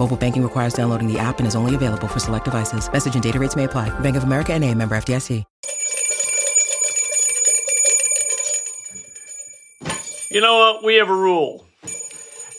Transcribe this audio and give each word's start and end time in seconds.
Mobile 0.00 0.16
banking 0.16 0.42
requires 0.42 0.72
downloading 0.72 1.12
the 1.12 1.18
app 1.18 1.40
and 1.40 1.46
is 1.46 1.54
only 1.54 1.74
available 1.74 2.08
for 2.08 2.20
select 2.20 2.46
devices. 2.46 2.90
Message 2.90 3.12
and 3.12 3.22
data 3.22 3.38
rates 3.38 3.54
may 3.54 3.64
apply. 3.64 3.90
Bank 4.00 4.16
of 4.16 4.24
America 4.24 4.54
and 4.54 4.64
a 4.64 4.74
member 4.74 4.96
FDIC. 4.96 5.44
You 10.30 10.40
know 10.40 10.54
what? 10.54 10.84
We 10.84 10.94
have 10.94 11.10
a 11.10 11.14
rule. 11.14 11.66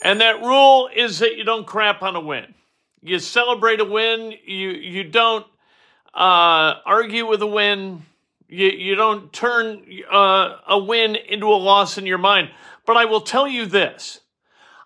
And 0.04 0.20
that 0.20 0.40
rule 0.40 0.88
is 0.94 1.18
that 1.18 1.36
you 1.36 1.42
don't 1.42 1.66
crap 1.66 2.00
on 2.02 2.14
a 2.14 2.20
win. 2.20 2.54
You 3.02 3.18
celebrate 3.18 3.80
a 3.80 3.84
win. 3.84 4.34
You 4.44 4.70
you 4.70 5.02
don't 5.02 5.44
uh, 6.14 6.74
argue 6.86 7.26
with 7.26 7.42
a 7.42 7.46
win. 7.48 8.04
You 8.46 8.68
you 8.68 8.94
don't 8.94 9.32
turn 9.32 9.84
uh, 10.08 10.58
a 10.68 10.78
win 10.78 11.16
into 11.16 11.48
a 11.48 11.58
loss 11.58 11.98
in 11.98 12.06
your 12.06 12.18
mind. 12.18 12.50
But 12.86 12.98
I 12.98 13.06
will 13.06 13.22
tell 13.22 13.48
you 13.48 13.66
this: 13.66 14.20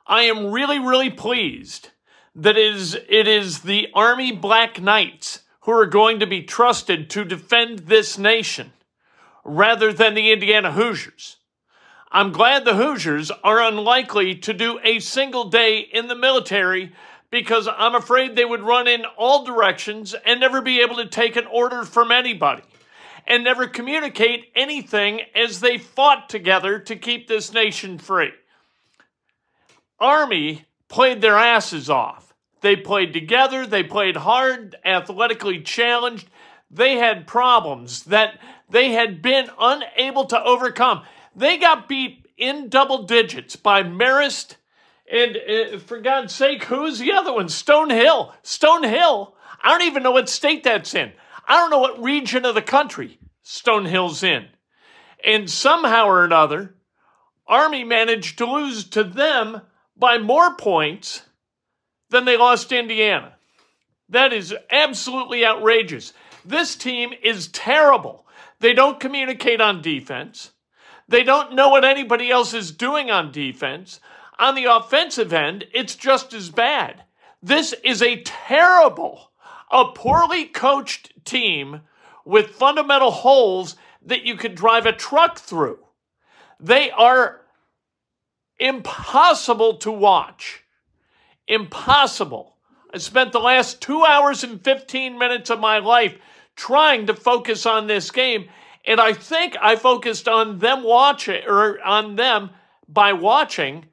I 0.07 0.23
am 0.23 0.53
really 0.53 0.79
really 0.79 1.11
pleased 1.11 1.91
that 2.37 2.59
is 2.59 2.95
it 3.09 3.27
is 3.27 3.61
the 3.61 3.89
Army 3.95 4.31
Black 4.31 4.81
Knights 4.81 5.41
who 5.61 5.73
are 5.73 5.87
going 5.87 6.21
to 6.21 6.27
be 6.27 6.43
trusted 6.43 7.11
to 7.11 7.25
defend 7.25 7.81
this 7.81 8.19
nation, 8.19 8.73
rather 9.43 9.93
than 9.93 10.15
the 10.15 10.31
Indiana 10.31 10.71
Hoosiers. 10.71 11.39
I'm 12.13 12.31
glad 12.31 12.65
the 12.65 12.77
Hoosiers 12.77 13.33
are 13.43 13.61
unlikely 13.61 14.37
to 14.37 14.53
do 14.53 14.79
a 14.85 15.01
single 15.01 15.49
day 15.49 15.81
in 15.81 16.07
the 16.07 16.15
military 16.15 16.93
because 17.31 17.69
I'm 17.69 17.95
afraid 17.95 18.37
they 18.37 18.45
would 18.45 18.63
run 18.63 18.87
in 18.87 19.05
all 19.17 19.45
directions 19.45 20.15
and 20.25 20.39
never 20.39 20.61
be 20.61 20.81
able 20.81 20.97
to 20.97 21.09
take 21.09 21.37
an 21.37 21.47
order 21.47 21.85
from 21.85 22.13
anybody 22.13 22.63
and 23.27 23.43
never 23.43 23.67
communicate 23.67 24.53
anything 24.55 25.23
as 25.35 25.61
they 25.61 25.79
fought 25.79 26.29
together 26.29 26.79
to 26.79 26.95
keep 26.95 27.27
this 27.27 27.53
nation 27.53 27.99
free. 27.99 28.31
Army 29.99 30.67
played 30.89 31.21
their 31.21 31.37
asses 31.37 31.91
off. 31.91 32.26
They 32.67 32.75
played 32.75 33.13
together, 33.13 33.65
they 33.65 33.85
played 33.85 34.17
hard, 34.17 34.75
athletically 34.85 35.61
challenged. 35.61 36.29
They 36.69 36.97
had 36.97 37.29
problems 37.29 38.03
that 38.07 38.41
they 38.69 38.91
had 38.91 39.23
been 39.23 39.49
unable 39.57 40.25
to 40.25 40.43
overcome. 40.43 41.05
They 41.37 41.59
got 41.59 41.89
beat 41.89 42.27
in 42.37 42.69
double 42.69 43.05
digits 43.05 43.55
by 43.55 43.85
Marist 43.85 44.57
and, 45.09 45.37
uh, 45.37 45.79
for 45.79 46.01
God's 46.01 46.35
sake, 46.35 46.65
who's 46.65 46.99
the 46.99 47.13
other 47.13 47.33
one? 47.33 47.47
Stonehill. 47.47 48.33
Stonehill. 48.43 49.35
I 49.63 49.71
don't 49.71 49.87
even 49.87 50.03
know 50.03 50.11
what 50.11 50.29
state 50.29 50.65
that's 50.65 50.93
in. 50.93 51.13
I 51.47 51.55
don't 51.55 51.71
know 51.71 51.79
what 51.79 52.03
region 52.03 52.45
of 52.45 52.57
the 52.57 52.63
country 52.63 53.21
Stonehill's 53.45 54.25
in. 54.25 54.49
And 55.25 55.49
somehow 55.49 56.07
or 56.07 56.25
another, 56.25 56.75
Army 57.47 57.85
managed 57.85 58.39
to 58.39 58.47
lose 58.47 58.91
to 58.91 59.05
them 59.05 59.61
by 59.97 60.19
more 60.19 60.57
points 60.57 61.23
than 62.11 62.25
they 62.25 62.37
lost 62.37 62.73
Indiana. 62.73 63.35
That 64.09 64.33
is 64.33 64.55
absolutely 64.71 65.45
outrageous. 65.45 66.13
This 66.45 66.77
team 66.77 67.13
is 67.23 67.49
terrible. 67.49 68.27
They 68.61 68.73
don't 68.73 69.01
communicate 69.01 69.61
on 69.61 69.83
defense. 69.83 70.53
They 71.09 71.23
don't 71.23 71.55
know 71.55 71.69
what 71.69 71.85
anybody 71.85 72.31
else 72.31 72.55
is 72.55 72.71
doing 72.71 73.11
on 73.11 73.33
defense. 73.33 74.01
On 74.39 74.55
the 74.55 74.65
offensive 74.65 75.33
end, 75.33 75.65
it's 75.73 75.95
just 75.95 76.33
as 76.33 76.51
bad. 76.51 77.05
This 77.43 77.75
is 77.85 78.03
a 78.03 78.23
terrible, 78.23 79.31
a 79.71 79.87
poorly 79.87 80.47
coached 80.47 81.13
team 81.25 81.83
with 82.25 82.51
fundamental 82.51 83.11
holes 83.11 83.77
that 84.03 84.25
you 84.25 84.37
could 84.37 84.55
drive 84.55 84.87
a 84.87 84.93
truck 84.93 85.39
through. 85.39 85.79
They 86.59 86.91
are 86.91 87.43
impossible 88.59 89.79
to 89.79 89.91
watch. 89.91 90.65
Impossible. 91.49 92.57
I 92.93 92.99
spent 92.99 93.33
the 93.33 93.41
last 93.41 93.81
two 93.81 94.05
hours 94.05 94.43
and 94.45 94.63
15 94.63 95.19
minutes 95.19 95.51
of 95.51 95.61
my 95.61 95.79
life 95.79 96.17
trying 96.55 97.07
to 97.07 97.15
focus 97.15 97.67
on 97.67 97.87
this 97.87 98.11
game, 98.11 98.49
and 98.85 99.01
I 99.01 99.13
think 99.13 99.57
I 99.61 99.77
focused 99.77 100.29
on 100.29 100.59
them 100.59 100.83
watching 100.83 101.43
or 101.47 101.81
on 101.85 102.17
them 102.17 102.51
by 102.89 103.13
watching 103.13 103.87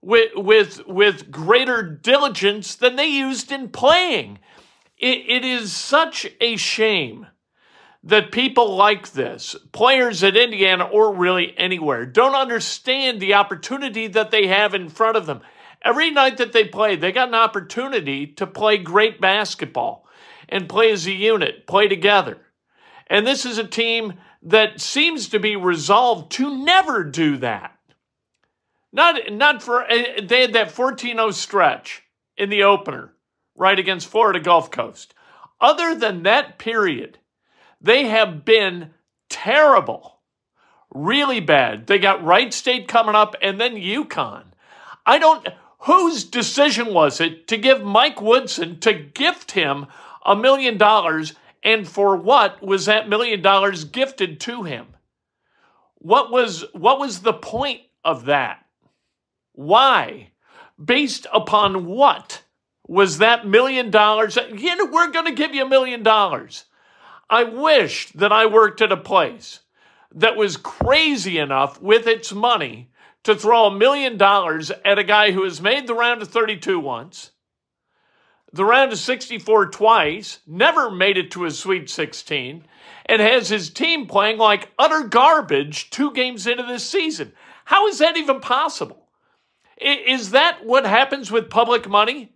with 0.00 0.32
with 0.34 0.86
with 0.86 1.30
greater 1.30 1.82
diligence 1.82 2.74
than 2.74 2.96
they 2.96 3.08
used 3.08 3.52
in 3.52 3.68
playing. 3.68 4.38
It, 4.96 5.24
it 5.28 5.44
is 5.44 5.72
such 5.72 6.26
a 6.40 6.56
shame 6.56 7.26
that 8.02 8.32
people 8.32 8.74
like 8.76 9.12
this, 9.12 9.56
players 9.72 10.22
at 10.22 10.36
Indiana 10.36 10.84
or 10.84 11.14
really 11.14 11.54
anywhere, 11.58 12.06
don't 12.06 12.34
understand 12.34 13.20
the 13.20 13.34
opportunity 13.34 14.06
that 14.06 14.30
they 14.30 14.46
have 14.46 14.74
in 14.74 14.88
front 14.88 15.16
of 15.16 15.26
them. 15.26 15.40
Every 15.82 16.10
night 16.10 16.36
that 16.36 16.52
they 16.52 16.64
play, 16.64 16.96
they 16.96 17.12
got 17.12 17.28
an 17.28 17.34
opportunity 17.34 18.26
to 18.26 18.46
play 18.46 18.78
great 18.78 19.20
basketball 19.20 20.06
and 20.48 20.68
play 20.68 20.90
as 20.92 21.06
a 21.06 21.12
unit, 21.12 21.66
play 21.66 21.88
together. 21.88 22.38
And 23.06 23.26
this 23.26 23.46
is 23.46 23.58
a 23.58 23.66
team 23.66 24.14
that 24.42 24.80
seems 24.80 25.28
to 25.28 25.38
be 25.38 25.56
resolved 25.56 26.32
to 26.32 26.64
never 26.64 27.04
do 27.04 27.36
that. 27.38 27.76
Not, 28.92 29.32
not 29.32 29.62
for, 29.62 29.84
eh, 29.84 30.20
they 30.22 30.42
had 30.42 30.52
that 30.52 30.70
14 30.70 31.16
0 31.16 31.30
stretch 31.30 32.02
in 32.36 32.50
the 32.50 32.64
opener, 32.64 33.14
right 33.54 33.78
against 33.78 34.08
Florida 34.08 34.40
Gulf 34.40 34.70
Coast. 34.70 35.14
Other 35.60 35.94
than 35.94 36.22
that 36.22 36.58
period, 36.58 37.18
they 37.80 38.06
have 38.06 38.44
been 38.44 38.90
terrible, 39.28 40.20
really 40.92 41.40
bad. 41.40 41.86
They 41.86 41.98
got 41.98 42.24
Wright 42.24 42.52
State 42.52 42.88
coming 42.88 43.14
up 43.14 43.36
and 43.40 43.60
then 43.60 43.76
UConn. 43.76 44.44
I 45.06 45.18
don't, 45.18 45.46
whose 45.80 46.24
decision 46.24 46.92
was 46.92 47.20
it 47.20 47.46
to 47.48 47.56
give 47.56 47.82
Mike 47.82 48.20
Woodson, 48.20 48.78
to 48.80 48.92
gift 48.92 49.52
him 49.52 49.86
a 50.24 50.36
million 50.36 50.76
dollars, 50.76 51.34
and 51.62 51.88
for 51.88 52.16
what 52.16 52.62
was 52.62 52.86
that 52.86 53.08
million 53.08 53.42
dollars 53.42 53.84
gifted 53.84 54.40
to 54.40 54.62
him? 54.62 54.88
What 55.96 56.30
was, 56.30 56.64
what 56.72 56.98
was 56.98 57.20
the 57.20 57.32
point 57.32 57.80
of 58.04 58.26
that? 58.26 58.64
Why? 59.52 60.30
Based 60.82 61.26
upon 61.32 61.86
what 61.86 62.42
was 62.86 63.18
that 63.18 63.46
million 63.46 63.90
dollars? 63.90 64.36
You 64.36 64.76
know, 64.76 64.86
we're 64.86 65.10
going 65.10 65.26
to 65.26 65.32
give 65.32 65.54
you 65.54 65.64
a 65.64 65.68
million 65.68 66.02
dollars. 66.02 66.64
I 67.28 67.44
wish 67.44 68.10
that 68.12 68.32
I 68.32 68.46
worked 68.46 68.80
at 68.82 68.92
a 68.92 68.96
place 68.96 69.60
that 70.14 70.36
was 70.36 70.56
crazy 70.56 71.38
enough 71.38 71.80
with 71.80 72.06
its 72.06 72.32
money 72.32 72.89
to 73.24 73.34
throw 73.34 73.66
a 73.66 73.76
million 73.76 74.16
dollars 74.16 74.70
at 74.84 74.98
a 74.98 75.04
guy 75.04 75.32
who 75.32 75.44
has 75.44 75.60
made 75.60 75.86
the 75.86 75.94
round 75.94 76.22
of 76.22 76.28
32 76.28 76.78
once, 76.78 77.32
the 78.52 78.64
round 78.64 78.92
of 78.92 78.98
64 78.98 79.66
twice, 79.66 80.40
never 80.46 80.90
made 80.90 81.16
it 81.16 81.30
to 81.32 81.44
a 81.44 81.50
Sweet 81.50 81.88
16, 81.88 82.64
and 83.06 83.22
has 83.22 83.48
his 83.48 83.70
team 83.70 84.06
playing 84.06 84.38
like 84.38 84.70
utter 84.78 85.04
garbage 85.04 85.90
two 85.90 86.12
games 86.12 86.46
into 86.46 86.64
this 86.64 86.84
season. 86.84 87.32
How 87.64 87.86
is 87.86 87.98
that 87.98 88.16
even 88.16 88.40
possible? 88.40 89.08
Is 89.78 90.32
that 90.32 90.64
what 90.66 90.84
happens 90.84 91.30
with 91.30 91.48
public 91.48 91.88
money? 91.88 92.32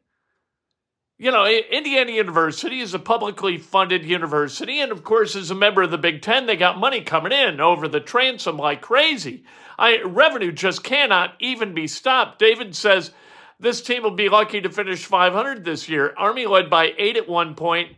You 1.17 1.31
know, 1.31 1.47
Indiana 1.47 2.11
University 2.11 2.81
is 2.81 2.93
a 2.93 2.99
publicly 2.99 3.57
funded 3.57 4.05
university, 4.05 4.81
and 4.81 4.91
of 4.91 5.05
course, 5.05 5.37
as 5.37 5.49
a 5.49 5.55
member 5.55 5.83
of 5.83 5.93
the 5.93 5.99
Big 5.99 6.23
Ten, 6.23 6.47
they 6.47 6.57
got 6.57 6.77
money 6.77 7.03
coming 7.03 7.31
in 7.31 7.61
over 7.61 7.87
the 7.87 8.01
transom 8.01 8.57
like 8.57 8.83
crazy. 8.83 9.45
I, 9.79 10.03
revenue 10.03 10.51
just 10.51 10.83
cannot 10.83 11.35
even 11.39 11.73
be 11.73 11.87
stopped. 11.87 12.41
David 12.41 12.75
says 12.75 13.13
this 13.61 13.81
team 13.81 14.03
will 14.03 14.11
be 14.11 14.29
lucky 14.29 14.61
to 14.61 14.71
finish 14.71 15.05
500 15.05 15.65
this 15.65 15.89
year. 15.89 16.15
Army 16.17 16.47
led 16.47 16.69
by 16.69 16.93
eight 16.99 17.17
at 17.17 17.29
one 17.29 17.55
point 17.55 17.97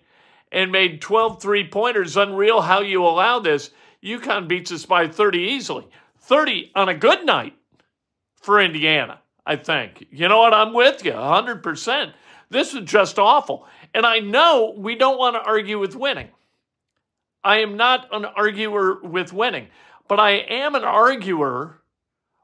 and 0.53 0.71
made 0.71 1.01
12 1.01 1.41
three 1.41 1.67
pointers. 1.67 2.19
Unreal 2.19 2.61
how 2.61 2.81
you 2.81 3.03
allow 3.03 3.39
this. 3.39 3.71
UConn 4.05 4.47
beats 4.47 4.71
us 4.73 4.85
by 4.85 5.09
30 5.09 5.39
easily. 5.39 5.87
30 6.21 6.71
on 6.75 6.91
a 6.91 6.95
good 6.95 7.25
night 7.25 7.55
for 8.43 8.61
Indiana, 8.61 9.21
I 9.47 9.57
think. 9.57 10.05
You 10.11 10.29
know 10.29 10.41
what? 10.41 10.53
I'm 10.53 10.75
with 10.75 11.03
you 11.03 11.13
100%. 11.13 12.13
This 12.51 12.75
is 12.75 12.85
just 12.85 13.19
awful. 13.19 13.67
And 13.95 14.07
I 14.07 14.21
know 14.21 14.75
we 14.77 14.95
don't 14.95 15.19
want 15.19 15.35
to 15.37 15.41
argue 15.41 15.79
with 15.79 15.97
winning. 15.97 16.29
I 17.43 17.59
am 17.59 17.77
not 17.77 18.09
an 18.13 18.25
arguer 18.25 19.01
with 19.03 19.33
winning, 19.33 19.69
but 20.09 20.19
I 20.19 20.33
am 20.33 20.75
an 20.75 20.85
arguer 20.85 21.81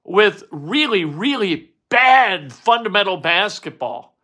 with 0.05 0.45
really, 0.51 1.05
really 1.05 1.73
bad 1.89 2.53
fundamental 2.53 3.17
basketball. 3.17 4.17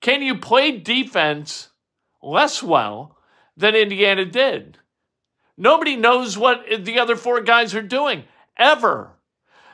Can 0.00 0.22
you 0.22 0.36
play 0.36 0.78
defense 0.78 1.70
less 2.22 2.62
well 2.62 3.16
than 3.56 3.74
Indiana 3.74 4.24
did? 4.24 4.78
Nobody 5.56 5.96
knows 5.96 6.36
what 6.36 6.64
the 6.80 6.98
other 6.98 7.16
four 7.16 7.40
guys 7.40 7.74
are 7.74 7.82
doing 7.82 8.24
ever. 8.56 9.12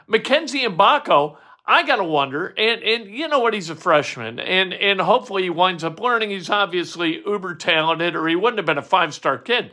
Mackenzie 0.07 0.67
Mgbako, 0.67 1.37
I 1.71 1.85
gotta 1.85 2.03
wonder, 2.03 2.49
and 2.59 2.83
and 2.83 3.07
you 3.07 3.29
know 3.29 3.39
what? 3.39 3.55
He's 3.55 3.71
a 3.71 3.77
freshman, 3.77 4.41
and 4.41 4.75
and 4.75 5.01
hopefully 5.01 5.45
he 5.45 5.51
winds 5.51 5.85
up 5.85 6.01
learning. 6.01 6.31
He's 6.31 6.51
obviously 6.51 7.23
uber 7.25 7.55
talented, 7.55 8.17
or 8.17 8.27
he 8.27 8.35
wouldn't 8.35 8.59
have 8.59 8.67
been 8.67 8.77
a 8.77 8.83
five 8.83 9.15
star 9.15 9.39
kid. 9.39 9.71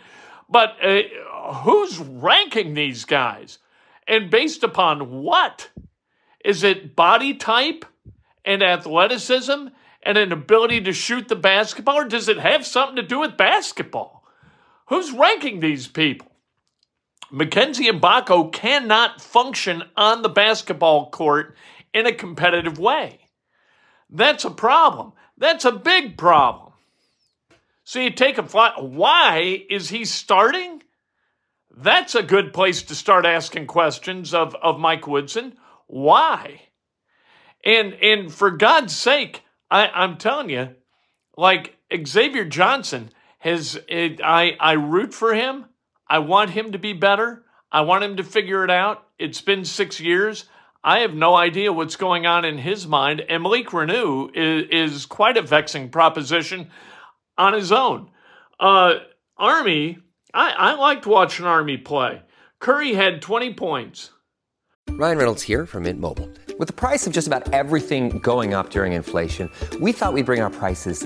But 0.48 0.76
uh, 0.84 1.02
who's 1.64 1.98
ranking 1.98 2.76
these 2.76 3.04
guys, 3.04 3.58
and 4.08 4.30
based 4.30 4.64
upon 4.64 5.24
what? 5.24 5.72
Is 6.46 6.64
it 6.64 6.96
body 6.96 7.34
type 7.34 7.84
and 8.46 8.62
athleticism 8.62 9.70
and 10.04 10.18
an 10.20 10.32
ability 10.32 10.82
to 10.82 10.94
shoot 10.94 11.28
the 11.28 11.36
basketball, 11.36 11.96
or 11.96 12.06
does 12.06 12.30
it 12.30 12.38
have 12.38 12.64
something 12.64 12.98
to 12.98 13.02
do 13.02 13.22
with 13.22 13.38
basketball? 13.38 14.24
Who's 14.90 15.12
ranking 15.12 15.62
these 15.62 15.88
people? 15.88 16.32
Mackenzie 17.32 17.92
Mgbako 17.92 18.54
cannot 18.54 19.20
function 19.20 19.84
on 19.98 20.22
the 20.22 20.30
basketball 20.30 21.10
court 21.10 21.58
in 21.98 22.06
a 22.06 22.14
competitive 22.14 22.78
way. 22.78 23.20
That's 24.10 24.46
a 24.46 24.52
problem. 24.52 25.14
That's 25.38 25.66
a 25.66 25.72
big 25.72 26.18
problem. 26.18 26.74
So 27.84 28.00
you 28.00 28.12
take 28.12 28.38
a 28.38 28.44
fly. 28.44 28.74
Why 28.78 29.66
is 29.70 29.90
he 29.90 30.06
starting? 30.06 30.84
That's 31.76 32.16
a 32.16 32.24
good 32.24 32.54
place 32.54 32.84
to 32.84 32.96
start 32.96 33.26
asking 33.26 33.68
questions 33.68 34.34
of, 34.34 34.56
of 34.56 34.80
Mike 34.80 35.08
Woodson. 35.08 35.58
Why? 35.88 36.62
And 37.64 37.94
and 37.94 38.34
for 38.34 38.52
God's 38.52 38.96
sake, 38.96 39.44
I, 39.72 39.88
I'm 39.88 40.18
telling 40.18 40.50
you, 40.50 40.76
like 41.36 41.76
Xavier 42.06 42.46
Johnson 42.46 43.10
has 43.40 43.80
it, 43.88 44.22
I 44.24 44.56
I 44.60 44.74
root 44.74 45.14
for 45.14 45.34
him. 45.34 45.66
I 46.08 46.20
want 46.20 46.52
him 46.52 46.74
to 46.74 46.80
be 46.80 46.94
better. 46.94 47.44
I 47.72 47.82
want 47.82 48.04
him 48.04 48.18
to 48.18 48.24
figure 48.24 48.64
it 48.64 48.72
out. 48.72 49.06
It's 49.20 49.42
been 49.42 49.66
six 49.66 50.00
years. 50.00 50.46
I 50.88 51.00
have 51.00 51.14
no 51.14 51.36
idea 51.36 51.74
what's 51.74 51.98
going 51.98 52.26
on 52.26 52.46
in 52.46 52.60
his 52.60 52.88
mind. 52.88 53.20
And 53.20 53.44
Malik 53.44 53.68
Reneau 53.72 54.32
is, 54.34 54.94
is 54.94 55.06
quite 55.06 55.36
a 55.36 55.42
vexing 55.42 55.90
proposition 55.90 56.70
on 57.38 57.52
his 57.52 57.74
own. 57.74 58.10
Uh, 58.58 59.00
Army, 59.36 59.98
I, 60.34 60.52
I 60.52 60.74
liked 60.76 61.06
watching 61.06 61.46
Army 61.46 61.76
play. 61.76 62.22
Curry 62.60 62.94
had 62.94 63.22
20 63.22 63.54
points. 63.56 64.12
Ryan 64.92 65.18
Reynolds 65.18 65.44
here 65.44 65.66
from 65.66 65.84
Mint 65.84 66.00
Mobile. 66.00 66.30
With 66.58 66.70
the 66.70 66.74
price 66.74 67.06
of 67.06 67.12
just 67.12 67.28
about 67.28 67.52
everything 67.54 68.20
going 68.20 68.54
up 68.54 68.70
during 68.70 68.94
inflation, 68.94 69.52
we 69.82 69.92
thought 69.92 70.14
we'd 70.14 70.26
bring 70.26 70.42
our 70.42 70.50
prices 70.50 71.06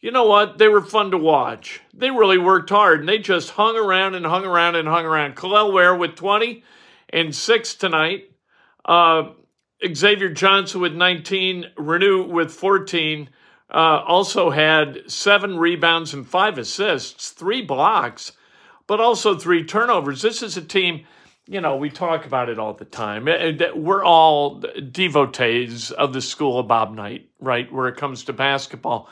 You 0.00 0.12
know 0.12 0.24
what? 0.24 0.58
They 0.58 0.68
were 0.68 0.80
fun 0.80 1.10
to 1.10 1.18
watch. 1.18 1.80
They 1.92 2.10
really 2.10 2.38
worked 2.38 2.70
hard 2.70 3.00
and 3.00 3.08
they 3.08 3.18
just 3.18 3.50
hung 3.50 3.76
around 3.76 4.14
and 4.14 4.24
hung 4.24 4.44
around 4.44 4.76
and 4.76 4.86
hung 4.86 5.04
around. 5.04 5.34
Kel'el 5.34 5.72
Ware 5.72 5.94
with 5.94 6.14
20 6.14 6.62
and 7.10 7.34
six 7.34 7.74
tonight. 7.74 8.30
Uh, 8.84 9.30
Xavier 9.92 10.28
Johnson 10.28 10.80
with 10.80 10.94
19. 10.94 11.72
Reneau 11.76 12.28
with 12.28 12.52
14. 12.52 13.28
Uh, 13.70 14.02
also 14.06 14.50
had 14.50 15.10
seven 15.10 15.58
rebounds 15.58 16.14
and 16.14 16.26
five 16.26 16.56
assists, 16.56 17.30
three 17.30 17.60
blocks, 17.60 18.32
but 18.86 19.00
also 19.00 19.36
three 19.36 19.64
turnovers. 19.64 20.22
This 20.22 20.42
is 20.42 20.56
a 20.56 20.62
team 20.62 21.04
you 21.50 21.62
know, 21.62 21.76
we 21.76 21.88
talk 21.88 22.26
about 22.26 22.50
it 22.50 22.58
all 22.58 22.74
the 22.74 22.84
time. 22.84 23.24
We're 23.24 24.04
all 24.04 24.62
devotees 24.92 25.90
of 25.90 26.12
the 26.12 26.20
school 26.20 26.58
of 26.58 26.68
Bob 26.68 26.94
Knight, 26.94 27.30
right? 27.40 27.72
Where 27.72 27.88
it 27.88 27.96
comes 27.96 28.24
to 28.24 28.34
basketball, 28.34 29.08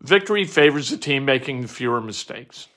victory 0.00 0.44
favors 0.44 0.90
the 0.90 0.96
team 0.96 1.24
making 1.24 1.66
fewer 1.66 2.00
mistakes. 2.00 2.68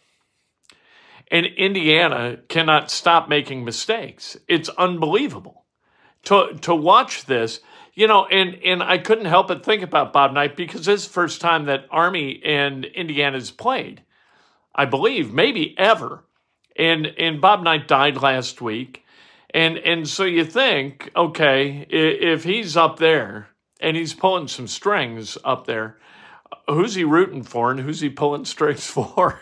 And 1.29 1.45
Indiana 1.45 2.37
cannot 2.47 2.89
stop 2.89 3.27
making 3.27 3.65
mistakes. 3.65 4.37
It's 4.47 4.69
unbelievable 4.69 5.65
to 6.23 6.57
to 6.61 6.73
watch 6.73 7.25
this. 7.25 7.59
You 7.93 8.07
know, 8.07 8.25
and 8.25 8.55
and 8.63 8.81
I 8.81 8.97
couldn't 8.97 9.25
help 9.25 9.47
but 9.47 9.65
think 9.65 9.81
about 9.81 10.13
Bob 10.13 10.33
Knight 10.33 10.55
because 10.55 10.85
this 10.85 11.01
is 11.01 11.07
the 11.07 11.13
first 11.13 11.41
time 11.41 11.65
that 11.65 11.87
Army 11.91 12.41
and 12.45 12.85
Indiana's 12.85 13.51
played, 13.51 14.03
I 14.73 14.85
believe, 14.85 15.33
maybe 15.33 15.75
ever 15.77 16.23
and 16.77 17.13
and 17.17 17.41
Bob 17.41 17.63
Knight 17.63 17.87
died 17.87 18.21
last 18.21 18.61
week, 18.61 19.03
and 19.53 19.77
and 19.77 20.07
so 20.07 20.23
you 20.23 20.45
think, 20.45 21.11
okay, 21.15 21.85
if 21.89 22.43
he's 22.43 22.77
up 22.77 22.99
there 22.99 23.49
and 23.79 23.97
he's 23.97 24.13
pulling 24.13 24.47
some 24.47 24.67
strings 24.67 25.37
up 25.43 25.65
there, 25.65 25.97
who's 26.67 26.95
he 26.95 27.03
rooting 27.03 27.43
for 27.43 27.71
and 27.71 27.79
who's 27.79 28.01
he 28.01 28.09
pulling 28.09 28.45
strings 28.45 28.85
for? 28.87 29.41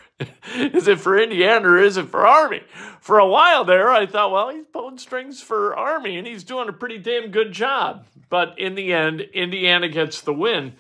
is 0.56 0.88
it 0.88 1.00
for 1.00 1.20
Indiana 1.20 1.68
or 1.68 1.78
is 1.78 1.98
it 1.98 2.10
for 2.10 2.26
Army? 2.26 2.62
For 3.02 3.20
a 3.20 3.28
while 3.28 3.66
there, 3.66 3.92
I 3.92 4.06
thought, 4.06 4.32
well, 4.32 4.50
he's 4.50 4.66
pulling 4.72 4.98
strings 4.98 5.42
for 5.42 5.76
Army 5.76 6.18
and 6.18 6.26
he's 6.26 6.44
doing 6.44 6.70
a 6.70 6.74
pretty 6.74 6.98
damn 6.98 7.32
good 7.32 7.52
job. 7.52 8.06
But 8.30 8.58
in 8.58 8.76
the 8.76 8.94
end, 8.94 9.22
Indiana 9.22 9.90
gets 9.90 10.22
the 10.22 10.34
win. 10.34 10.76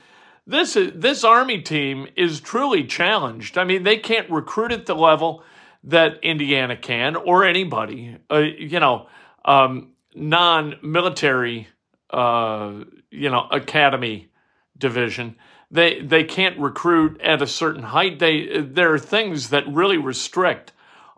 This 0.47 0.75
is 0.75 0.91
this 0.95 1.23
Army 1.23 1.61
team 1.61 2.07
is 2.15 2.39
truly 2.39 2.85
challenged. 2.85 3.57
I 3.57 3.63
mean, 3.63 3.83
they 3.83 3.97
can't 3.97 4.29
recruit 4.29 4.71
at 4.71 4.85
the 4.85 4.95
level 4.95 5.43
that 5.85 6.23
Indiana 6.23 6.75
can, 6.75 7.15
or 7.15 7.45
anybody, 7.45 8.17
uh, 8.31 8.37
you 8.37 8.79
know, 8.79 9.07
um, 9.43 9.93
non-military, 10.15 11.67
uh, 12.09 12.83
you 13.11 13.29
know, 13.29 13.47
academy 13.51 14.29
division. 14.77 15.35
They 15.71 16.01
they 16.01 16.23
can't 16.23 16.59
recruit 16.59 17.19
at 17.21 17.41
a 17.41 17.47
certain 17.47 17.83
height. 17.83 18.19
They 18.19 18.61
there 18.61 18.93
are 18.93 18.99
things 18.99 19.49
that 19.49 19.67
really 19.67 19.97
restrict 19.97 20.71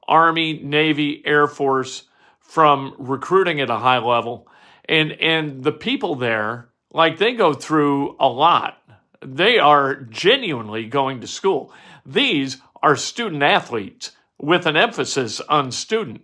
Army, 0.07 0.59
Navy, 0.63 1.21
Air 1.25 1.47
Force 1.47 2.03
from 2.39 2.95
recruiting 2.97 3.59
at 3.59 3.69
a 3.69 3.77
high 3.77 3.99
level. 3.99 4.47
And 4.85 5.11
and 5.13 5.63
the 5.63 5.71
people 5.71 6.15
there, 6.15 6.69
like 6.93 7.17
they 7.17 7.33
go 7.33 7.53
through 7.53 8.15
a 8.19 8.27
lot. 8.27 8.81
They 9.25 9.57
are 9.57 9.95
genuinely 9.95 10.85
going 10.85 11.21
to 11.21 11.27
school. 11.27 11.73
These 12.05 12.57
are 12.81 12.95
student 12.95 13.43
athletes 13.43 14.11
with 14.39 14.65
an 14.65 14.77
emphasis 14.77 15.41
on 15.41 15.71
student. 15.71 16.21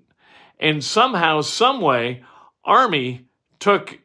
And 0.60 0.84
somehow, 0.84 1.42
some 1.42 1.82
way, 1.82 2.24
Army 2.64 3.28
took 3.60 4.00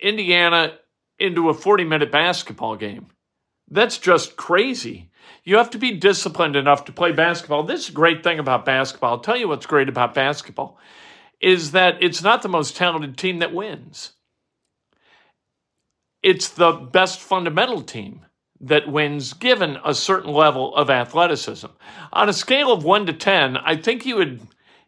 Indiana 0.00 0.78
into 1.18 1.48
a 1.48 1.54
40 1.54 1.84
minute 1.84 2.12
basketball 2.12 2.76
game. 2.76 3.08
That's 3.70 3.98
just 3.98 4.36
crazy. 4.36 5.10
You 5.44 5.56
have 5.56 5.70
to 5.70 5.78
be 5.78 5.92
disciplined 5.92 6.56
enough 6.56 6.84
to 6.86 6.92
play 6.92 7.12
basketball. 7.12 7.62
This 7.62 7.84
is 7.84 7.88
a 7.90 7.92
great 7.92 8.22
thing 8.22 8.38
about 8.38 8.64
basketball. 8.64 9.12
I'll 9.12 9.20
tell 9.20 9.36
you 9.36 9.48
what's 9.48 9.66
great 9.66 9.88
about 9.88 10.14
basketball 10.14 10.78
is 11.40 11.70
that 11.72 12.02
it's 12.02 12.22
not 12.22 12.42
the 12.42 12.48
most 12.48 12.76
talented 12.76 13.16
team 13.16 13.38
that 13.38 13.54
wins. 13.54 14.12
It's 16.22 16.48
the 16.48 16.72
best 16.72 17.20
fundamental 17.20 17.82
team 17.82 18.26
that 18.60 18.90
wins 18.90 19.34
given 19.34 19.78
a 19.84 19.94
certain 19.94 20.32
level 20.32 20.74
of 20.74 20.90
athleticism. 20.90 21.68
On 22.12 22.28
a 22.28 22.32
scale 22.32 22.72
of 22.72 22.84
1 22.84 23.06
to 23.06 23.12
10, 23.12 23.56
I 23.56 23.76
think 23.76 24.04
you 24.04 24.16
would 24.16 24.40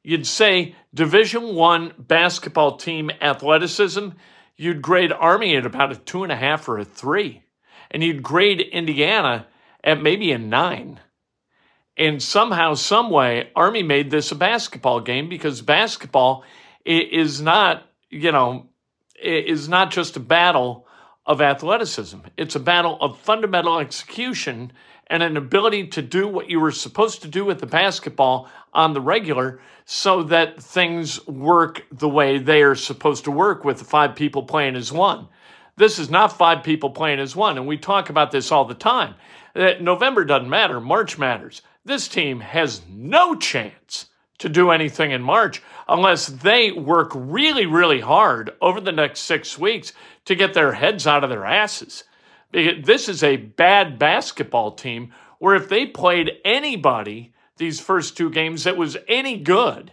you'd 0.03 0.27
say 0.27 0.75
Division 0.93 1.55
1 1.55 1.95
basketball 1.99 2.77
team 2.77 3.11
athleticism, 3.21 4.09
you'd 4.57 4.83
grade 4.83 5.13
Army 5.13 5.57
at 5.57 5.67
about 5.67 5.93
a 5.93 5.95
2.5 5.95 6.69
or 6.69 6.79
a 6.79 6.85
3. 6.85 7.45
And 7.91 8.03
you'd 8.03 8.23
grade 8.23 8.61
Indiana 8.61 9.47
at 9.83 10.03
maybe 10.03 10.33
a 10.33 10.39
9. 10.39 11.01
And 11.97 12.23
somehow, 12.23 12.75
some 12.75 13.11
way, 13.11 13.51
Army 13.55 13.83
made 13.83 14.11
this 14.11 14.33
a 14.33 14.35
basketball 14.35 15.01
game 15.01 15.29
because 15.29 15.61
basketball 15.61 16.45
is 16.85 17.41
not, 17.41 17.87
you 18.09 18.33
know, 18.33 18.69
is 19.23 19.69
not 19.69 19.91
just 19.91 20.17
a 20.17 20.21
battle 20.21 20.87
of 21.27 21.41
athleticism. 21.41 22.19
It's 22.37 22.57
a 22.57 22.61
battle 22.61 22.97
of 23.01 23.19
fundamental 23.19 23.79
execution 23.79 24.73
and 25.09 25.23
an 25.23 25.37
ability 25.37 25.89
to 25.89 26.03
do 26.03 26.27
what 26.27 26.49
you 26.49 26.61
were 26.61 26.71
supposed 26.71 27.23
to 27.23 27.29
do 27.29 27.45
with 27.45 27.59
the 27.59 27.67
basketball 27.67 28.49
on 28.73 28.95
the 28.95 29.01
regular 29.01 29.61
so 29.85 30.23
that 30.23 30.63
things 30.63 31.27
work 31.27 31.85
the 31.91 32.09
way 32.09 32.39
they 32.39 32.63
are 32.63 32.77
supposed 32.77 33.25
to 33.25 33.31
work 33.31 33.65
with 33.65 33.79
the 33.79 33.85
five 33.85 34.15
people 34.15 34.45
playing 34.45 34.77
as 34.77 34.93
one. 34.93 35.29
This 35.77 35.99
is 35.99 36.11
not 36.11 36.37
five 36.37 36.63
people 36.63 36.91
playing 36.91 37.21
as 37.21 37.35
one. 37.35 37.57
And 37.57 37.67
we 37.67 37.79
talk 37.79 38.11
about 38.11 38.31
this 38.31 38.53
all 38.53 38.65
the 38.65 38.75
time. 38.75 39.15
That 39.55 39.83
November 39.83 40.25
doesn't 40.25 40.49
matter, 40.49 40.81
March 40.81 41.19
matters. 41.19 41.63
This 41.85 42.09
team 42.09 42.41
has 42.41 42.83
no 42.89 43.35
chance 43.35 44.07
to 44.39 44.49
do 44.49 44.71
anything 44.71 45.11
in 45.11 45.23
March 45.23 45.63
unless 45.89 46.27
they 46.27 46.73
work 46.73 47.13
really, 47.15 47.67
really 47.67 48.01
hard 48.01 48.53
over 48.61 48.81
the 48.81 48.93
next 48.93 49.21
six 49.21 49.59
weeks 49.59 49.93
to 50.25 50.35
get 50.35 50.55
their 50.55 50.73
heads 50.73 51.07
out 51.07 51.25
of 51.25 51.31
their 51.31 51.45
asses. 51.45 52.05
This 52.53 53.09
is 53.09 53.23
a 53.23 53.37
bad 53.37 53.99
basketball 53.99 54.73
team 54.73 55.13
where 55.39 55.55
if 55.55 55.69
they 55.69 55.87
played 55.87 56.33
anybody 56.45 57.33
these 57.57 57.81
first 57.81 58.17
two 58.17 58.31
games 58.31 58.65
that 58.65 58.77
was 58.77 58.97
any 59.09 59.39
good, 59.39 59.93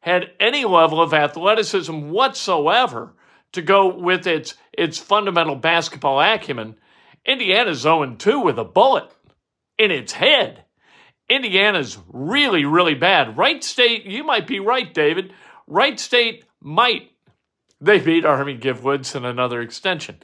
had 0.00 0.30
any 0.38 0.64
level 0.64 1.00
of 1.00 1.14
athleticism 1.14 2.10
whatsoever 2.10 3.14
to 3.56 3.62
go 3.62 3.94
with 3.94 4.26
its 4.26 4.54
its 4.72 4.98
fundamental 4.98 5.56
basketball 5.56 6.20
acumen, 6.20 6.76
Indiana's 7.26 7.80
0 7.80 8.14
2 8.16 8.40
with 8.40 8.58
a 8.58 8.64
bullet 8.64 9.10
in 9.78 9.90
its 9.90 10.12
head. 10.12 10.64
Indiana's 11.28 11.98
really, 12.08 12.64
really 12.64 12.94
bad. 12.94 13.36
Wright 13.36 13.64
State, 13.64 14.04
you 14.04 14.22
might 14.22 14.46
be 14.46 14.60
right, 14.60 14.92
David. 14.94 15.32
Wright 15.66 15.98
State 15.98 16.44
might. 16.60 17.10
They 17.80 17.98
beat 17.98 18.24
Army 18.24 18.56
Giftwoods 18.56 19.16
in 19.16 19.24
another 19.24 19.60
extension. 19.60 20.22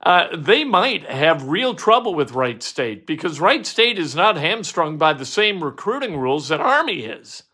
Uh, 0.00 0.26
they 0.36 0.62
might 0.62 1.08
have 1.08 1.48
real 1.48 1.74
trouble 1.74 2.14
with 2.14 2.32
Wright 2.32 2.62
State 2.62 3.06
because 3.06 3.40
Wright 3.40 3.64
State 3.64 3.98
is 3.98 4.14
not 4.14 4.36
hamstrung 4.36 4.98
by 4.98 5.14
the 5.14 5.24
same 5.24 5.64
recruiting 5.64 6.18
rules 6.18 6.48
that 6.48 6.60
Army 6.60 7.04
is. 7.04 7.44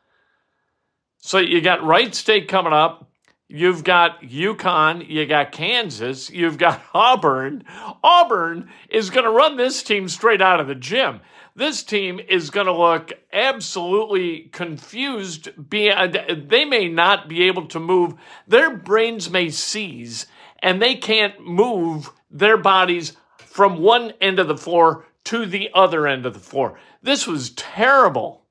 So 1.19 1.39
you 1.39 1.61
got 1.61 1.85
Wright 1.85 2.15
State 2.15 2.49
coming 2.49 2.73
up. 2.73 3.10
You've 3.53 3.83
got 3.83 4.23
UConn, 4.23 5.09
you 5.09 5.27
got 5.27 5.53
Kansas, 5.53 6.31
you've 6.31 6.59
got 6.59 6.83
Auburn. 6.95 7.65
Auburn 8.03 8.71
is 8.89 9.11
going 9.11 9.25
to 9.25 9.31
run 9.31 9.57
this 9.57 9.83
team 9.83 10.09
straight 10.09 10.41
out 10.41 10.61
of 10.61 10.69
the 10.69 10.75
gym 10.75 11.21
this 11.61 11.83
team 11.83 12.21
is 12.21 12.51
going 12.51 12.67
to 12.67 12.73
look 12.73 13.13
absolutely 13.33 14.49
confused. 14.53 15.49
Uh, 15.49 16.09
they 16.47 16.65
may 16.65 16.89
not 16.89 17.29
be 17.29 17.45
able 17.45 17.67
to 17.67 17.81
move. 17.81 18.15
Their 18.47 18.75
brains 18.75 19.31
may 19.31 19.51
seize, 19.51 20.27
and 20.61 20.81
they 20.81 20.95
can't 20.95 21.41
move 21.47 22.13
their 22.31 22.57
bodies 22.57 23.17
from 23.39 23.81
one 23.81 24.13
end 24.21 24.39
of 24.39 24.49
the 24.49 24.57
floor 24.57 25.07
to 25.25 25.45
the 25.45 25.71
other 25.75 26.07
end 26.07 26.25
of 26.25 26.35
the 26.35 26.41
floor. 26.41 26.79
This 27.03 27.27
was 27.27 27.51
terrible. 27.51 28.47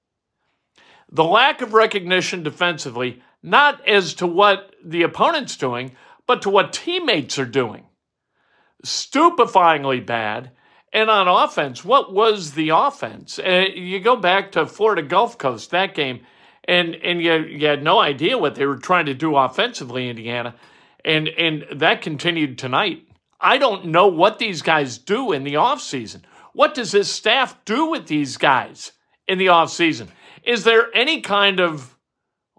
The 1.11 1.23
lack 1.23 1.61
of 1.61 1.73
recognition 1.73 2.43
defensively, 2.43 3.23
not 3.41 3.87
as 3.87 4.13
to 4.15 4.27
what 4.27 4.75
the 4.83 5.03
opponent's 5.03 5.55
doing, 5.55 5.95
but 6.27 6.41
to 6.43 6.49
what 6.49 6.73
teammates 6.73 7.39
are 7.39 7.45
doing. 7.45 7.85
Stupefyingly 8.85 10.05
bad. 10.05 10.51
And 10.91 11.09
on 11.09 11.27
offense, 11.27 11.85
what 11.85 12.13
was 12.13 12.53
the 12.53 12.69
offense? 12.69 13.39
Uh, 13.39 13.65
you 13.73 13.99
go 13.99 14.15
back 14.15 14.51
to 14.53 14.65
Florida 14.65 15.03
Gulf 15.03 15.37
Coast, 15.37 15.71
that 15.71 15.93
game, 15.93 16.21
and, 16.65 16.95
and 16.95 17.21
you, 17.21 17.33
you 17.45 17.67
had 17.67 17.83
no 17.83 17.99
idea 17.99 18.37
what 18.37 18.55
they 18.55 18.65
were 18.65 18.77
trying 18.77 19.05
to 19.05 19.13
do 19.13 19.35
offensively, 19.35 20.09
Indiana. 20.09 20.55
And, 21.05 21.27
and 21.27 21.65
that 21.79 22.01
continued 22.01 22.57
tonight. 22.57 23.03
I 23.39 23.57
don't 23.57 23.85
know 23.85 24.07
what 24.07 24.39
these 24.39 24.61
guys 24.61 24.97
do 24.97 25.31
in 25.31 25.43
the 25.43 25.53
offseason. 25.53 26.23
What 26.53 26.73
does 26.73 26.91
this 26.91 27.11
staff 27.11 27.57
do 27.65 27.85
with 27.85 28.07
these 28.07 28.37
guys 28.37 28.91
in 29.27 29.37
the 29.37 29.47
offseason? 29.47 30.07
Is 30.43 30.63
there 30.63 30.87
any 30.95 31.21
kind 31.21 31.59
of 31.59 31.95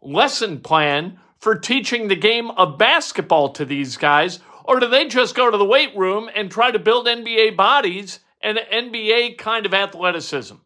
lesson 0.02 0.60
plan 0.60 1.18
for 1.38 1.54
teaching 1.54 2.08
the 2.08 2.16
game 2.16 2.50
of 2.52 2.78
basketball 2.78 3.50
to 3.50 3.64
these 3.64 3.96
guys? 3.96 4.40
Or 4.64 4.78
do 4.78 4.86
they 4.86 5.08
just 5.08 5.34
go 5.34 5.50
to 5.50 5.56
the 5.56 5.64
weight 5.64 5.96
room 5.96 6.30
and 6.34 6.50
try 6.50 6.70
to 6.70 6.78
build 6.78 7.06
NBA 7.06 7.56
bodies 7.56 8.20
and 8.42 8.58
NBA 8.58 9.38
kind 9.38 9.66
of 9.66 9.74
athleticism 9.74 10.56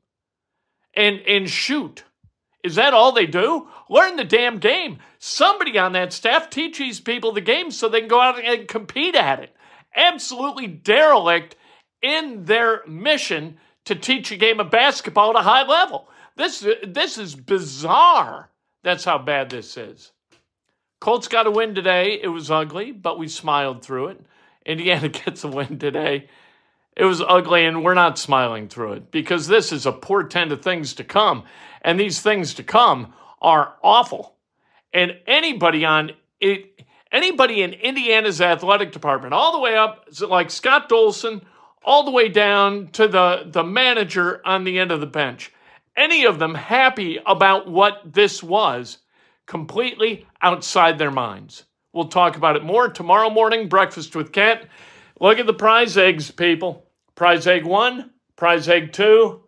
and, 0.94 1.20
and 1.20 1.48
shoot? 1.48 2.04
Is 2.62 2.76
that 2.76 2.94
all 2.94 3.12
they 3.12 3.26
do? 3.26 3.68
Learn 3.90 4.16
the 4.16 4.24
damn 4.24 4.58
game. 4.58 4.98
Somebody 5.18 5.78
on 5.78 5.92
that 5.92 6.12
staff 6.12 6.48
teach 6.48 6.78
these 6.78 7.00
people 7.00 7.32
the 7.32 7.40
game 7.40 7.70
so 7.70 7.88
they 7.88 8.00
can 8.00 8.08
go 8.08 8.20
out 8.20 8.42
and 8.42 8.66
compete 8.66 9.14
at 9.14 9.40
it. 9.40 9.54
Absolutely 9.94 10.66
derelict 10.66 11.56
in 12.02 12.44
their 12.44 12.82
mission 12.86 13.58
to 13.84 13.94
teach 13.94 14.32
a 14.32 14.36
game 14.36 14.60
of 14.60 14.70
basketball 14.70 15.30
at 15.30 15.40
a 15.40 15.42
high 15.42 15.66
level. 15.66 16.08
This, 16.36 16.66
this 16.86 17.18
is 17.18 17.34
bizarre. 17.34 18.50
That's 18.84 19.04
how 19.04 19.18
bad 19.18 19.50
this 19.50 19.76
is. 19.76 20.12
Colts 21.00 21.26
got 21.26 21.46
a 21.46 21.50
win 21.50 21.74
today. 21.74 22.20
It 22.22 22.28
was 22.28 22.50
ugly, 22.50 22.92
but 22.92 23.18
we 23.18 23.28
smiled 23.28 23.82
through 23.82 24.08
it. 24.08 24.20
Indiana 24.64 25.08
gets 25.24 25.42
a 25.42 25.48
win 25.48 25.78
today. 25.78 26.28
It 26.96 27.04
was 27.04 27.20
ugly, 27.20 27.64
and 27.64 27.82
we're 27.82 27.94
not 27.94 28.18
smiling 28.18 28.68
through 28.68 28.92
it 28.92 29.10
because 29.10 29.48
this 29.48 29.72
is 29.72 29.84
a 29.84 29.92
portent 29.92 30.52
of 30.52 30.62
things 30.62 30.94
to 30.94 31.04
come. 31.04 31.44
And 31.82 31.98
these 31.98 32.20
things 32.20 32.54
to 32.54 32.62
come 32.62 33.14
are 33.42 33.74
awful. 33.82 34.36
And 34.92 35.18
anybody 35.26 35.84
on 35.84 36.12
it, 36.40 36.82
anybody 37.10 37.62
in 37.62 37.72
Indiana's 37.72 38.40
athletic 38.40 38.92
department, 38.92 39.34
all 39.34 39.52
the 39.52 39.58
way 39.58 39.76
up, 39.76 40.06
like 40.20 40.50
Scott 40.50 40.88
Dolson, 40.88 41.42
all 41.82 42.04
the 42.04 42.10
way 42.10 42.28
down 42.28 42.88
to 42.88 43.08
the, 43.08 43.44
the 43.46 43.64
manager 43.64 44.40
on 44.46 44.64
the 44.64 44.78
end 44.78 44.92
of 44.92 45.00
the 45.00 45.06
bench, 45.06 45.52
any 45.96 46.24
of 46.24 46.38
them 46.38 46.54
happy 46.54 47.18
about 47.26 47.70
what 47.70 48.00
this 48.04 48.42
was 48.42 48.98
completely 49.46 50.26
outside 50.42 50.98
their 50.98 51.10
minds. 51.10 51.64
We'll 51.92 52.08
talk 52.08 52.36
about 52.36 52.56
it 52.56 52.64
more 52.64 52.88
tomorrow 52.88 53.30
morning, 53.30 53.68
Breakfast 53.68 54.16
with 54.16 54.32
Kent. 54.32 54.62
Look 55.20 55.38
at 55.38 55.46
the 55.46 55.54
prize 55.54 55.96
eggs, 55.96 56.30
people. 56.30 56.86
Prize 57.14 57.46
egg 57.46 57.64
one, 57.64 58.10
prize 58.34 58.68
egg 58.68 58.92
two, 58.92 59.44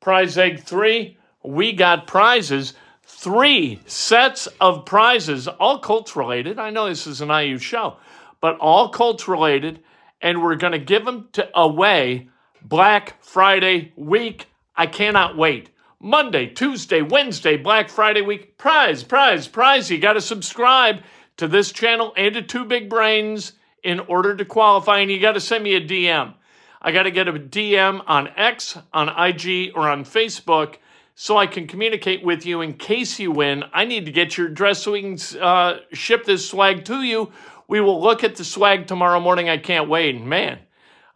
prize 0.00 0.36
egg 0.36 0.60
three. 0.60 1.16
We 1.42 1.72
got 1.72 2.06
prizes, 2.06 2.74
three 3.04 3.80
sets 3.86 4.46
of 4.60 4.84
prizes, 4.84 5.48
all 5.48 5.80
Colts 5.80 6.14
related. 6.14 6.58
I 6.58 6.68
know 6.68 6.88
this 6.88 7.06
is 7.06 7.22
an 7.22 7.30
IU 7.30 7.56
show, 7.56 7.96
but 8.42 8.58
all 8.58 8.90
Colts 8.90 9.26
related, 9.26 9.80
and 10.20 10.42
we're 10.42 10.56
going 10.56 10.74
to 10.74 10.78
give 10.78 11.06
them 11.06 11.28
to, 11.32 11.48
away 11.58 12.28
Black 12.60 13.22
Friday 13.24 13.92
week. 13.96 14.46
I 14.76 14.86
cannot 14.86 15.36
wait. 15.36 15.70
Monday, 16.00 16.46
Tuesday, 16.46 17.02
Wednesday, 17.02 17.56
Black 17.56 17.88
Friday 17.88 18.22
week. 18.22 18.56
Prize, 18.56 19.02
prize, 19.02 19.48
prize. 19.48 19.90
You 19.90 19.98
got 19.98 20.12
to 20.12 20.20
subscribe 20.20 21.02
to 21.38 21.48
this 21.48 21.72
channel 21.72 22.12
and 22.16 22.34
to 22.34 22.42
Two 22.42 22.64
Big 22.64 22.88
Brains 22.88 23.52
in 23.82 24.00
order 24.00 24.36
to 24.36 24.44
qualify, 24.44 24.98
and 24.98 25.10
you 25.10 25.20
got 25.20 25.32
to 25.32 25.40
send 25.40 25.64
me 25.64 25.74
a 25.74 25.80
DM. 25.80 26.34
I 26.80 26.92
got 26.92 27.04
to 27.04 27.10
get 27.10 27.26
a 27.26 27.32
DM 27.32 28.02
on 28.06 28.28
X, 28.36 28.78
on 28.92 29.08
IG, 29.08 29.72
or 29.74 29.88
on 29.88 30.04
Facebook 30.04 30.76
so 31.16 31.36
I 31.36 31.48
can 31.48 31.66
communicate 31.66 32.24
with 32.24 32.46
you 32.46 32.60
in 32.60 32.74
case 32.74 33.18
you 33.18 33.32
win. 33.32 33.64
I 33.72 33.84
need 33.84 34.06
to 34.06 34.12
get 34.12 34.38
your 34.38 34.46
address 34.46 34.84
so 34.84 34.92
we 34.92 35.02
can 35.02 35.40
uh, 35.40 35.78
ship 35.92 36.24
this 36.24 36.48
swag 36.48 36.84
to 36.84 37.02
you. 37.02 37.32
We 37.66 37.80
will 37.80 38.00
look 38.00 38.22
at 38.22 38.36
the 38.36 38.44
swag 38.44 38.86
tomorrow 38.86 39.18
morning. 39.18 39.48
I 39.48 39.58
can't 39.58 39.88
wait. 39.88 40.20
Man, 40.22 40.60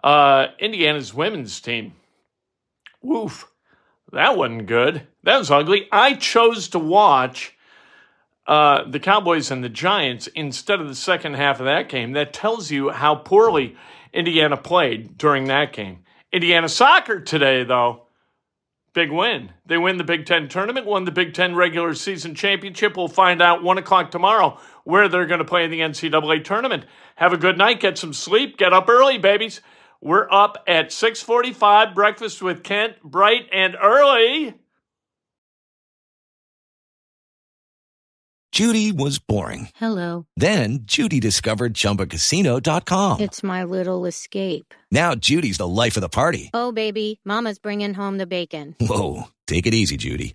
uh, 0.03 0.49
Indiana's 0.59 1.15
women's 1.15 1.61
team. 1.61 1.93
Woof. 3.01 3.52
That 4.12 4.37
wasn't 4.37 4.66
good. 4.66 5.07
That 5.25 5.38
was 5.38 5.50
ugly. 5.50 5.88
I 5.90 6.14
chose 6.14 6.69
to 6.69 6.78
watch 6.78 7.57
uh, 8.47 8.85
the 8.88 9.00
Cowboys 9.00 9.50
and 9.50 9.64
the 9.64 9.69
Giants 9.69 10.26
instead 10.28 10.81
of 10.81 10.88
the 10.88 10.95
second 10.95 11.35
half 11.35 11.61
of 11.61 11.66
that 11.66 11.88
game. 11.88 12.12
That 12.12 12.33
tells 12.33 12.71
you 12.71 12.90
how 12.90 13.14
poorly 13.14 13.76
Indiana 14.12 14.57
played 14.57 15.16
during 15.16 15.45
that 15.45 15.73
game. 15.73 16.00
Indiana 16.33 16.69
soccer 16.69 17.21
today, 17.21 17.64
though, 17.64 18.07
big 18.95 19.11
win. 19.11 19.52
They 19.64 19.78
win 19.78 19.97
the 19.97 20.04
Big 20.04 20.26
Ten 20.26 20.49
tournament, 20.49 20.87
won 20.87 21.04
the 21.04 21.11
Big 21.11 21.35
Ten 21.35 21.54
regular 21.54 21.95
season 21.95 22.35
championship. 22.35 22.97
We'll 22.97 23.09
find 23.09 23.40
out 23.40 23.62
one 23.62 23.78
o'clock 23.78 24.11
tomorrow 24.11 24.59
where 24.85 25.09
they're 25.09 25.26
going 25.26 25.38
to 25.38 25.45
play 25.45 25.64
in 25.64 25.71
the 25.71 25.81
NCAA 25.81 26.45
tournament. 26.45 26.85
Have 27.16 27.33
a 27.33 27.38
good 27.38 27.57
night. 27.57 27.81
Get 27.81 27.97
some 27.97 28.12
sleep. 28.12 28.59
Get 28.59 28.73
up 28.73 28.88
early, 28.88 29.19
babies. 29.19 29.61
We're 30.03 30.29
up 30.31 30.59
at 30.67 30.91
6:45. 30.91 31.95
Breakfast 31.95 32.43
with 32.43 32.65
Kent, 32.65 33.01
bright 33.05 33.49
and 33.53 33.77
early. 33.81 34.55
Judy 38.51 38.93
was 38.93 39.19
boring. 39.19 39.69
Hello. 39.77 40.27
Then 40.37 40.81
Judy 40.83 41.21
discovered 41.21 41.73
ChumbaCasino.com. 41.73 43.21
It's 43.21 43.43
my 43.43 43.65
little 43.65 44.05
escape. 44.05 44.75
Now 44.91 45.15
Judy's 45.15 45.57
the 45.57 45.69
life 45.69 45.97
of 45.97 46.03
the 46.03 46.11
party. 46.11 46.51
Oh 46.53 46.73
baby, 46.73 47.21
Mama's 47.25 47.59
bringing 47.59 47.95
home 47.95 48.19
the 48.19 48.27
bacon. 48.27 48.77
Whoa, 48.79 49.29
take 49.47 49.67
it 49.67 49.73
easy, 49.73 49.97
Judy. 49.97 50.35